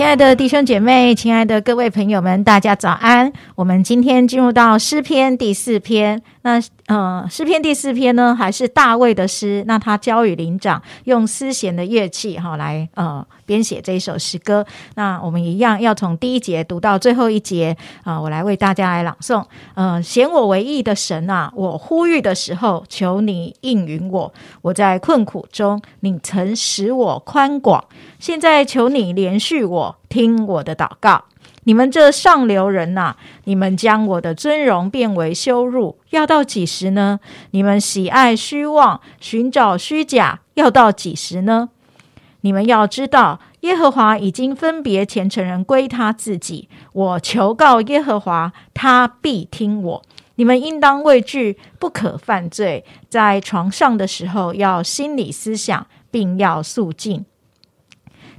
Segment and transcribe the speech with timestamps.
[0.00, 3.30] 亲爱的弟兄姐妹，亲爱的各位朋友们，大家早安！
[3.54, 6.22] 我们今天进入到诗篇第四篇。
[6.42, 9.62] 那呃，诗篇第四篇呢，还是大卫的诗。
[9.66, 14.64] 那他交与灵长，用丝弦的乐器哈来呃编写这一首诗歌。
[14.94, 19.44] 那我们一样要从第一节读到最后一节啊，我来为大家来朗诵。
[19.74, 24.32] 呃，显我为义的神啊，我呼吁的时候，求你应允我。
[24.62, 27.84] 我在困苦中，你曾使我宽广。
[28.18, 31.24] 现在求你连续我，听我的祷告。
[31.70, 37.20] 你们这上流人呐，你们将我的尊荣变为羞辱，要到几时呢？
[37.52, 41.68] 你们喜爱虚妄，寻找虚假，要到几时呢？
[42.40, 46.68] 你们要知道，耶和华已经分别虔诚人归他自己。
[46.92, 50.02] 我求告耶和华，他必听我。
[50.34, 52.84] 你们应当畏惧，不可犯罪。
[53.08, 57.26] 在床上的时候，要心理思想，并要肃静。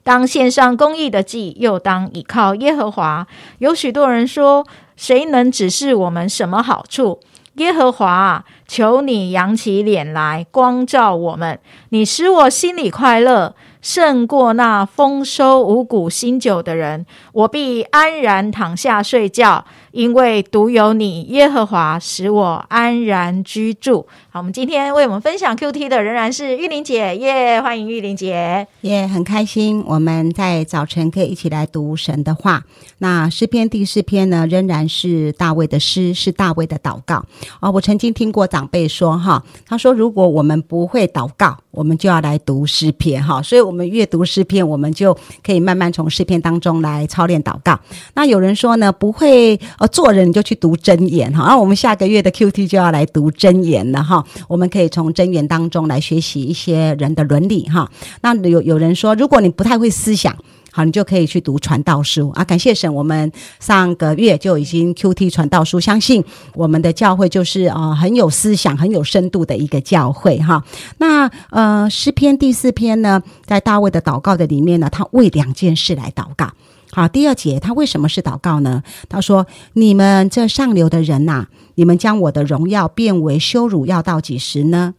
[0.03, 3.27] 当献上公义的祭，又当倚靠耶和华。
[3.59, 4.65] 有许多人说
[4.97, 7.19] ：“谁能指示我们什么好处？”
[7.55, 11.59] 耶和华，求你扬起脸来，光照我们。
[11.89, 17.05] 你使我心里快乐，胜过那丰收五谷新酒的人。
[17.33, 19.65] 我必安然躺下睡觉。
[19.91, 24.07] 因为独有你，耶和华使我安然居住。
[24.29, 29.83] 好，我们今天为我们分享 Q T 的仍然是玉玲姐，耶，欢迎玉玲姐，耶很开心。
[29.85, 32.63] 我们在早晨可以一起来读神的话。
[32.99, 37.25] 那诗篇第四篇呢，仍然是大卫的诗，是大卫的祷告
[37.59, 37.69] 啊。
[37.69, 43.41] 我曾经听过长辈说，哈，他说如果我们不会祷告，我们就要来读诗篇，哈。
[43.41, 47.77] 所以，我们阅读诗篇，我们就可以慢慢从诗篇当中来操练祷告。
[48.13, 49.59] 那有人说呢，不会。
[49.81, 54.23] 呃，做人你就去读真言哈，那我们下个月的 Q T 就要来读真言了哈。
[54.47, 57.89] 我们可以从真言当中来学习一些人的伦理哈。
[58.21, 60.37] 那有有人说，如果你不太会思想，
[60.71, 62.43] 好，你就可以去读传道书啊。
[62.43, 70.63] 感谢神，我们上个月就已经 Q T 传道书，相信我们的教会就是啊很有思想、很有深度的一个教会哈。
[70.99, 76.51] 那呃诗篇第四篇呢，在大卫的祷告的里面呢，他为两件事来祷告。
[76.93, 78.83] 好，第二节他为什么是祷告呢？
[79.07, 84.93] 他说：“你们这上流的人呐，你们将我的荣耀变为羞辱，要到几时呢？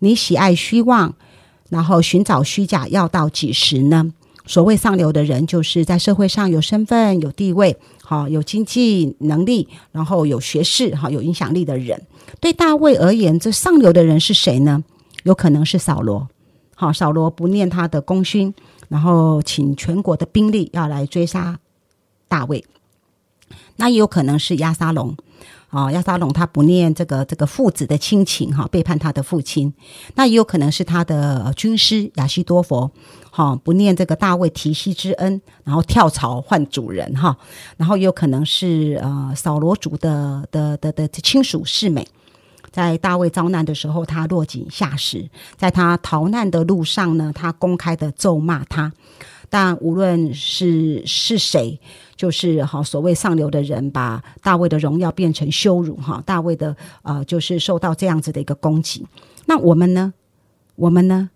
[0.00, 1.14] 你喜爱虚妄，
[1.70, 4.12] 然后寻找虚假，要到几时呢？
[4.44, 11.98] 所谓上流的人，就是在社会上有身份、有地位，好有经济能力，然后有学识，好有影响力的人。
[12.40, 14.84] 对大卫而言，这上流的人是谁呢？
[15.22, 16.28] 有可能是扫罗。
[16.74, 18.52] 好，扫罗不念他的功勋。”
[18.92, 21.58] 然后请全国的兵力要来追杀
[22.28, 22.62] 大卫，
[23.76, 25.16] 那也有可能是亚沙龙。
[25.70, 29.72] 啊，亚沙龙他不念这个这个父子的亲情哈，背叛他的父亲，
[30.16, 32.90] 那也有可能是他的军师亚西多佛
[33.30, 37.34] 哈，不念这个大卫提西之恩，然后跳槽换主人哈，
[37.78, 42.06] 然后也有可能是呃扫罗族的的的的亲属世美。
[42.72, 48.92] 在大卫遭难的时候，他落井下石；在他逃难的路上呢，他公开的咒骂他。
[49.50, 51.78] 但无论是是谁，
[52.16, 56.22] 就是哈所谓上流的人，把大卫的荣耀变成羞辱哈。
[56.24, 59.06] 大卫的呃，就是受到这样子的一个攻击。
[59.44, 60.14] 那我们呢？
[60.76, 61.28] 我们呢？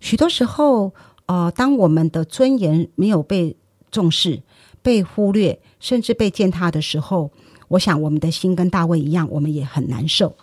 [0.00, 0.92] 许多时候，
[1.24, 3.56] 呃，当我们的尊严没有被
[3.90, 4.42] 重视、
[4.82, 7.30] 被忽略，甚至被践踏的时候，
[7.68, 10.36] 我想我们的心跟大卫一样，我们也很难受。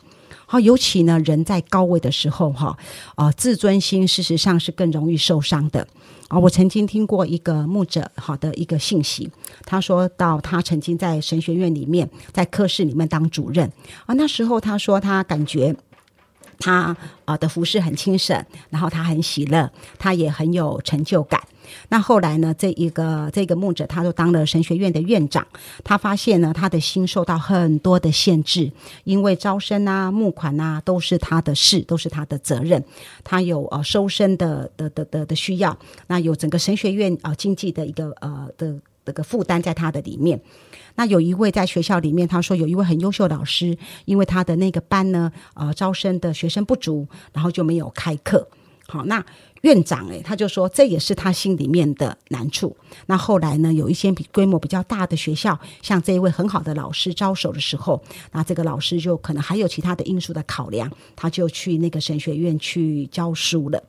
[0.51, 2.75] 好，尤其呢，人在高位的时候，哈，
[3.13, 5.87] 啊，自尊心事实上是更容易受伤的。
[6.27, 9.29] 啊，我曾经听过一个牧者好的一个信息，
[9.65, 13.71] 他说到他曾经在神学院里面，在科室里面当主任
[14.07, 15.75] 啊，那时候他说他感觉。
[16.61, 16.93] 他
[17.23, 21.41] 啊的服饰很轻省，然后他很喜乐，他也很有成就感。
[21.89, 25.45] 那后来呢，这一个这个牧者，他就当了神学院的院长。
[25.83, 28.71] 他发现呢，他的心受到很多的限制，
[29.03, 32.83] 因为招生啊、募款啊都是他的事，都是他的责任。
[33.23, 35.77] 他有呃收生的的的的的需要，
[36.07, 38.75] 那有整个神学院啊经济的一个呃的
[39.05, 40.39] 这个负担在他的里面。
[40.95, 48.47] 那有一位在学校里面，他说有一位很优秀老师，因为他的那个班呢，呃，招生的学生不足，然后就没有开课。
[48.91, 49.23] 好，那
[49.61, 52.75] 院长诶，他就说这也是他心里面的难处。
[53.05, 58.01] 那后来呢，有一些比规模比较大的学校，向这一位很好的老师招手的时候，
[58.31, 63.83] 那这个老师就可能还有其他的因素的考量，他就去那个神学院去教书了。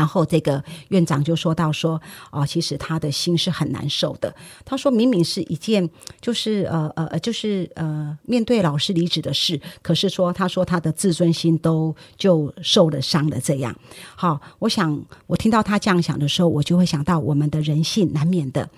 [0.00, 2.00] 然后这个院长就说到说，
[2.30, 4.34] 啊，其实他的心是很难受的。
[4.64, 5.90] 他说明明是一件
[6.22, 13.38] 就是呃呃就是呃面对老师离职的事，可是说他说他的自尊心都就受了伤了。
[13.38, 13.76] 这样，
[14.16, 18.70] 好，我想我听到他这样想的时候，我就会想到我们的人性难免的。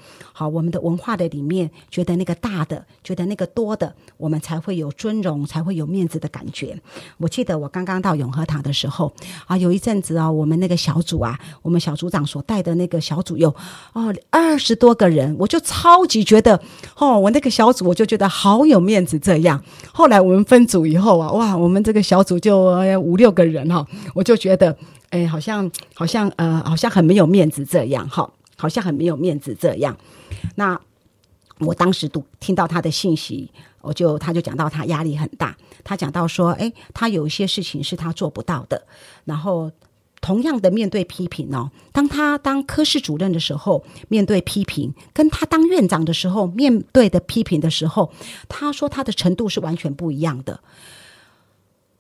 [0.43, 6.77] 好，我们的文化的里面觉得那个大的，觉得那个多的，我们才会有尊荣，才会有面子的感觉。
[7.19, 9.13] 我记得我刚刚到永和堂的时候
[9.47, 13.55] 啊，有一阵子啊，我们那个小组啊，我们小组长所带的那个小组有
[13.93, 16.61] 哦二十多个人，我就超级觉得
[16.97, 19.17] 哦，我那个小组我就觉得好有面子。
[19.21, 19.63] 这样，
[19.93, 24.77] 后来我们分组以后啊，哇，我们这个小组就五六个人哈，我就觉得
[25.11, 28.29] 哎，好像好像呃，好像很没有面子这样哈，
[28.63, 29.99] 好像很没有面子这样。
[30.55, 30.81] 那
[31.59, 33.51] 我当时读听到他的信息，
[33.81, 38.87] 我就他就讲到他压力很大，他讲到说，哎，他有一些事情是他做不到的。
[39.25, 39.73] 然后
[40.21, 48.13] 同样的面对批评哦，当他当科室主任的时候，面对批评，跟他当院长的时候面对的批评的时候，
[48.49, 50.61] 他说他的程度是完全不一样的。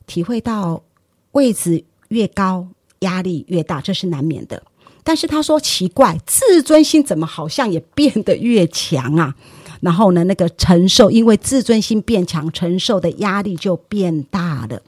[0.06, 0.84] 体会到
[1.32, 2.68] 位置越高，
[3.00, 4.62] 压力越大，这是难免的。
[5.04, 9.34] 但是他说奇怪，自尊心怎么好像也变得越强啊？
[9.80, 14.80] 然后呢，那个承受，因为自尊心变强，承受的压力就变大了。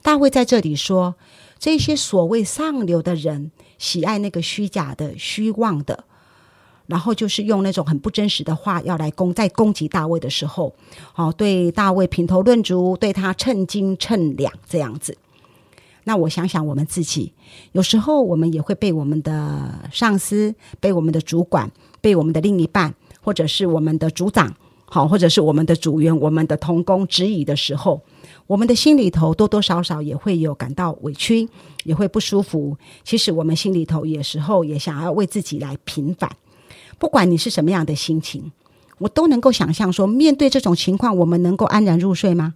[0.00, 1.16] 大卫在这里说，
[1.58, 6.04] 这些所谓上流的人喜爱那个虚假的、虚妄的，
[6.86, 10.72] 然后就是用那种很不真实的话要来攻，在攻击大卫的时候，
[11.16, 15.18] 哦，对大卫评头论足，对他称斤称两这样子。
[16.08, 17.32] 那我想想，我们自己
[17.72, 21.68] 有时候我们也会被我们的上司、被我们的主管、
[22.00, 24.54] 被我们的另一半，或者是我们的组长，
[24.84, 28.00] 好，或者是我们的组员、我们的同工质疑的时候，
[28.46, 31.48] 我们的心里头多多少少也会有感到委屈，
[31.82, 32.76] 也会不舒服。
[33.02, 36.30] 其实我们心里头有时候也想要为自己来平反。
[37.00, 38.52] 不管你是什么样的心情，
[38.98, 42.54] 我都能够想象说，面对这种情况，我们能够安然入睡吗？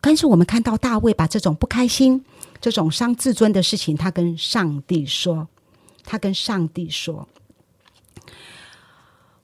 [0.00, 2.24] 但是我们看到大卫把这种不开心、
[2.60, 5.48] 这种伤自尊的事情，他跟上帝说，
[6.04, 7.28] 他跟上帝说。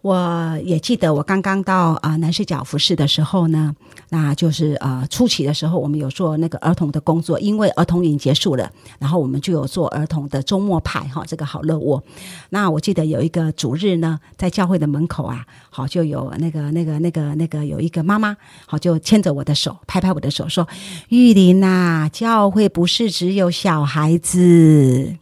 [0.03, 3.73] 我也记得，我刚刚到啊南市角服饰的时候呢，
[4.09, 8.69] 那就是呃初期的时候，我们有做那个儿童的工作，因为儿童营结束了，
[8.99, 12.03] 然后我们就有做儿童的周末派哈，这个好乐窝。
[12.51, 20.67] 那我记得有一个主日呢，在教会的门口啊，好就有那个那个那个那个有一个妈妈，好就牵着我的手，拍拍我的手，说
[21.11, 25.15] ：“玉林呐，教会不是只有小孩子。”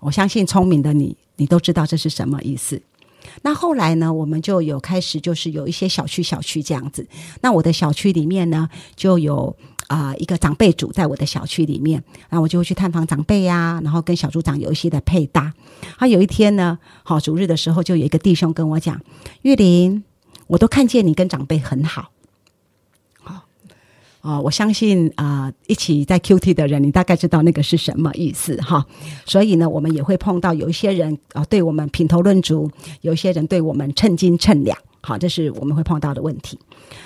[0.00, 2.82] 我相信聪明的你，你都知道这是什么意思。
[3.42, 7.06] 那后来呢，我们就有开始，就是有一些小区小区这样子。
[7.40, 9.56] 那我的小区里面呢，就有
[9.88, 15.52] 啊一个长辈组在我的小区里面，那我就会去探访长辈呀，然后跟小组长有一些的配搭。
[15.98, 19.00] 他有一天呢，好主日的时候，就有一个弟兄跟我讲
[19.42, 20.04] ：“玉林，
[20.46, 22.10] 我都看见你跟长辈很好。”
[24.24, 28.86] 啊，我相信啊，一起在 QT 的人，你大概知道那个是什么意思哈。
[29.26, 32.66] 所以呢，我们也会碰到有一些人啊，对我们品头论足；
[33.02, 34.78] 有一些人对我们称斤称两。
[35.02, 36.58] 好，这是我们会碰到的问题。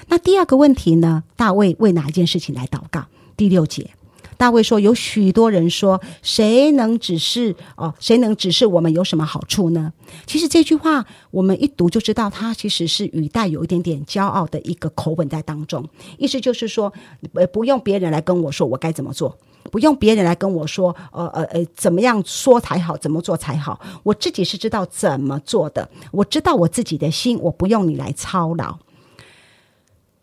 [0.07, 1.25] 那第二个问题呢？
[1.35, 3.05] 大卫为哪一件事情来祷告？
[3.37, 3.91] 第六节。
[4.39, 7.93] 大卫说：“有许多人说，谁能指示哦？
[7.99, 9.93] 谁能指示我们有什么好处呢？”
[10.27, 15.85] 其实这句话我们一读就知道，他其实是语带有一点点骄傲的一个口吻在当中。
[16.19, 16.93] 意思就是说，
[17.35, 19.37] 呃，不用别人来跟我说我该怎么做，
[19.73, 28.79] 不用别人来跟我说，呃呃呃，怎么样说才好，怎么做才好，我自己是知道怎么做的，我知道我自己的心，我不用你来操劳。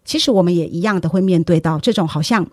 [0.05, 2.48] 其实我们也一样的会面对到这种好像。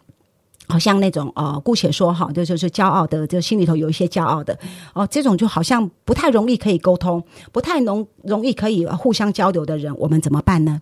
[0.69, 4.59] 好像那种呃，姑且说哈，就就是骄傲的，就心里头有一些骄傲的
[4.95, 10.81] 哦，这种就好像不太容易可以沟通，不太容容易可以互相交流的人，我们怎么办呢？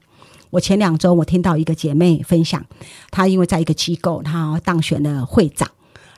[0.51, 2.65] 我前两周我听到一个姐妹分享，
[3.11, 5.69] 她因为在一个机构，她当选了会长，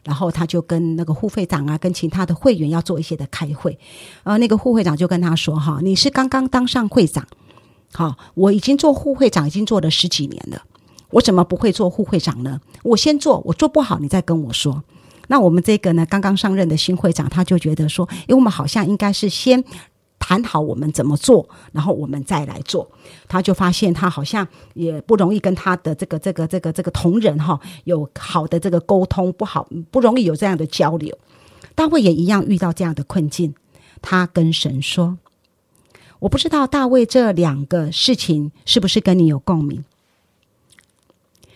[0.04, 3.78] 然后她就跟那个副会长啊，跟其他的会员要做一些的开会，
[4.25, 7.26] 呃，那个副会长就跟她说哈，你是刚刚当上会长，
[7.92, 10.62] 好，我已经做副会长已经做了十几年了。
[11.11, 12.59] 我怎么不会做副会长呢？
[12.83, 14.83] 我先做，我做不好，你再跟我说。
[15.29, 19.62] 那我们这个呢，刚刚上任的新会长，他就觉得说，因为我们好像应该是先
[20.19, 22.91] 谈好我们怎么做，然后我们再来做。
[23.29, 31.17] 他就发现他好像也不容易跟他的这个这个这个这个同仁哈有好的这个沟通，不好不容易有这样的交流。
[31.75, 33.55] 大卫也一样遇到这样的困境，
[34.03, 35.17] 他跟神说
[36.21, 39.83] ：“我不知道大卫这两个事情是不是跟你有共鸣。”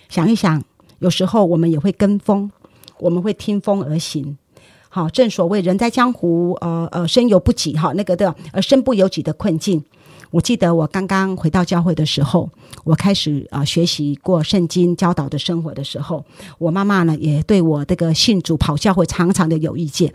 [0.08, 0.64] 想一想，
[0.98, 2.50] 有时候我们也会跟风，
[2.98, 4.36] 我们会听风而行。
[4.88, 9.84] 好，正所谓人在江湖，呃呃，身有不己哈，那个的呃身不由己的困境。
[10.30, 12.48] 我记得我刚刚回到教会的时候，
[12.82, 16.24] 我开始啊学习过圣经教导的生活的时候，
[16.58, 20.14] 我妈妈呢也对我这个信主跑教会常常的有意见。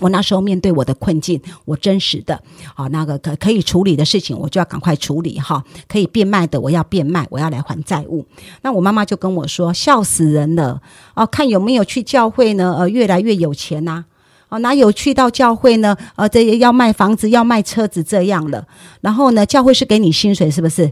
[0.00, 2.42] 我那时候面对我的困境，我真实的
[2.74, 5.62] 啊那个可可以处理的事情，我就要赶快处理哈。
[5.86, 8.26] 可以变卖的，我要变卖，我要来还债务。
[8.62, 10.80] 那我妈妈就跟我说：“笑死人了
[11.14, 12.74] 哦，看有没有去教会呢？
[12.78, 14.04] 呃，越来越有钱呐。”
[14.50, 15.96] 哦，哪有去到教会呢？
[16.16, 18.66] 呃，这要卖房子，要卖车子这样了。
[19.00, 20.90] 然后呢，教会是给你薪水，是不是？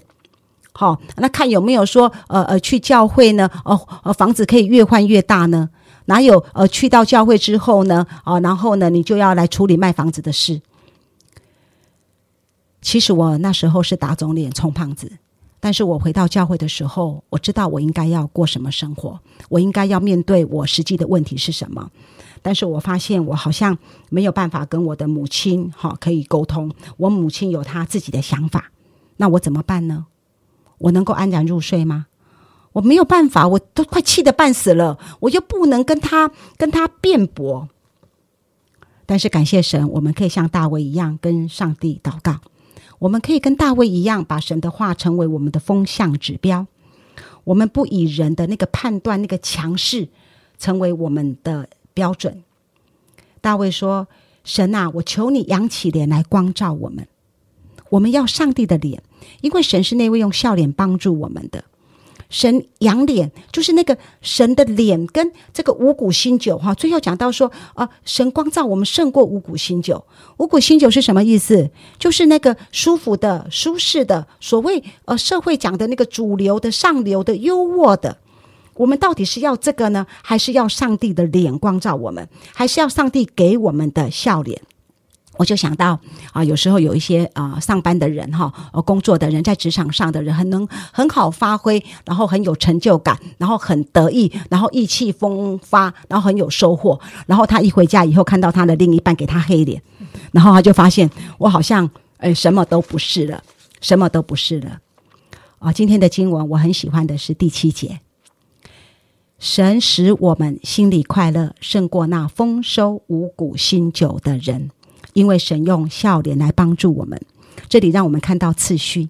[0.72, 3.50] 好，那看有没有说，呃呃，去教会呢？
[3.64, 5.70] 哦，呃，房子可以越换越大呢？
[6.08, 6.42] 哪有？
[6.54, 8.06] 呃，去到教会之后呢？
[8.24, 10.62] 哦，然后呢，你就要来处理卖房子的事。
[12.80, 15.18] 其实我那时候是打肿脸充胖子，
[15.60, 21.90] 但是我回到教会的时候，我知道我应该要过什么生活，我应该要面对我实际的问题是什么。
[22.40, 23.76] 但是我发现我好像
[24.08, 28.70] 没有办法跟我的母亲哈可以沟通，我母亲有她自己的想法，
[29.18, 30.06] 那我怎么办呢？
[30.78, 32.06] 我能够安然入睡吗？
[32.72, 37.68] 我没有办法，我都快气得半死了，我又不能跟他跟他辩驳。
[39.06, 42.40] 但是感谢神，我们可以像大卫一样跟上帝祷告，
[42.98, 46.66] 我们可以跟大卫一样，把神的话成为我们的风向指标，
[47.44, 50.08] 我们不以人的那个判断那个强势
[50.58, 51.68] 成为我们的。
[51.94, 52.44] 标准，
[53.40, 54.06] 大卫说
[54.44, 57.08] ：“神啊，我求你扬起脸来光照我们。
[57.90, 59.02] 我们要上帝的脸，
[59.40, 61.64] 因为神是那位用笑脸帮助我们的。
[62.28, 66.58] 神扬脸，就是那个神的脸跟这个五谷新酒。
[66.58, 70.04] 哈，最后讲到说啊，神光照我们胜过五谷新酒。
[70.36, 71.70] 五谷新酒是什么意思？
[71.98, 78.18] 就是那个舒服的、舒适的，所谓呃社会讲的那个主流的、上流的、优渥的。”
[78.78, 84.62] 我们到底是要这个呢，还是要上帝的脸光照我们，还是要上帝给我们的笑脸？
[85.38, 85.98] 我就想到
[86.32, 97.00] 啊，有时候有一些啊上班的人哈，呃工作的人，在职场上的人，很能很好发挥，然后很有成就感，然后很得意，然后意气风发，然后很有收获。
[97.26, 99.80] 然后他一回家以后，看到他的另一半给他黑脸，
[100.32, 103.42] 然后他就发现我好像哎什么都不是了，
[103.80, 104.80] 什么都不是了。
[105.60, 108.00] 啊，今天的经文我很喜欢的是第七节。
[109.38, 114.70] 神使我们心里快乐，胜过那丰收五谷新酒的人，
[115.18, 117.20] 因为神用笑脸来帮助我们。
[117.68, 119.08] 这里让我们看到次序，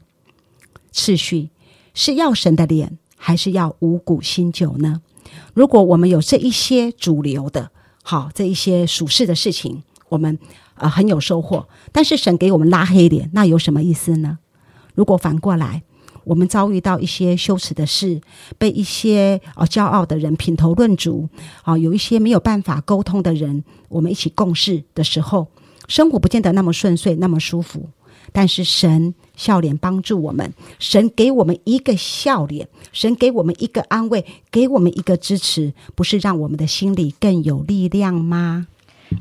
[0.91, 1.51] 次序
[1.93, 5.03] 是要神的脸，还是要五谷新酒呢？
[5.53, 7.71] 如果我们有这一些主流的，
[8.03, 10.39] 好这一些属世的事情，我们
[10.77, 11.69] 呃很有收获。
[11.93, 14.39] 但是神给我们拉黑脸，那有什么意思呢？
[14.95, 15.83] 如果反过来，
[16.25, 18.23] 我们遭遇到一些羞耻的事，
[18.57, 21.29] 被一些啊骄傲的人品头论足，
[21.65, 25.49] 啊有一些没有办法沟通的人，我们一起共事的时候，
[25.89, 27.89] 生活不见得那么顺遂，那么舒服。
[28.31, 38.67] 但是神笑脸帮助我们，神给我们一个笑脸，神给我们一个安慰，给我们一个支持，不是让我们的心里更有力量吗？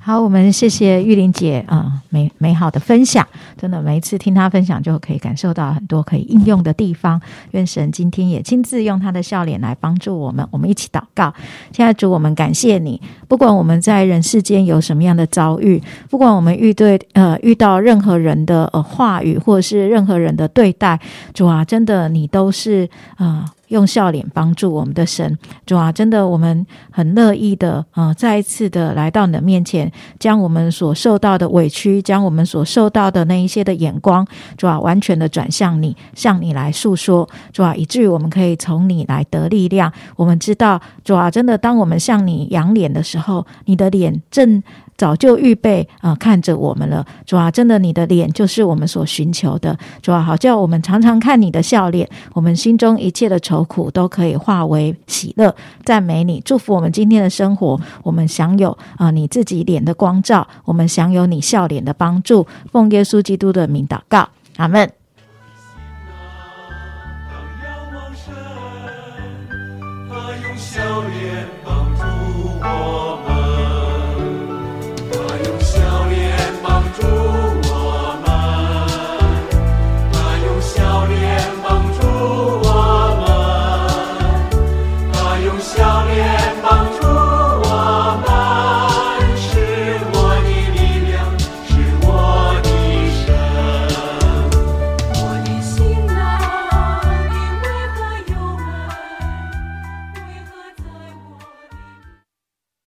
[0.08, 7.20] 好，我们谢谢玉玲姐啊，美美好的分享，真的每一次听她分享，就可以感受到很多可以应用的地方。
[7.52, 11.34] 愿神今天也亲自用他的笑脸来帮助我们，我们一起祷告。
[11.74, 20.98] 现在主，我们感谢你，不管我们在人世间有什么样的遭遇，不管我们遇对呃遇到任何人的呃话语，或者是任何人的对待，
[21.34, 23.44] 主啊，真的你都是啊。
[23.68, 34.26] 用笑脸帮助我们的神，主啊，真的，我们很乐意的，呃，再一次的来到你的面前，将我们所受到的委屈，将我们所受到的那一些的眼光，
[34.58, 39.92] 主啊，完全的转向你，向你来诉说，主啊，以至于我们可以从你来得力量。
[40.16, 44.64] 我们知道，主啊，真的，当我们向你仰脸的时候，你的脸正。
[44.98, 64.28] 早就预备啊，看着我们了，主啊，真的，你的脸就是我们所寻求的，主啊，好叫我们常常看你的笑脸，我们心中一切的愁苦都可以化为喜乐，赞美你，祝福我们今天的生活，我们享有啊你自己脸的光照，我们享有你笑脸的帮助，奉耶稣基督的名祷告，
[64.58, 65.07] 阿门。